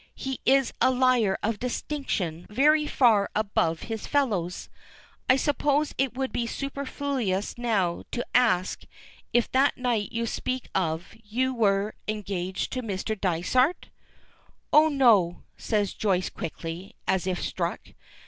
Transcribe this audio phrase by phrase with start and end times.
[0.15, 4.67] He is a liar of distinction very far above his fellows!
[5.29, 8.85] I suppose it would be superfluous now to ask
[9.31, 13.15] if that night you speak of you were engaged to Mr.
[13.15, 13.89] Dysart?"
[14.73, 17.89] "Oh, no," says Joyce quickly, as if struck.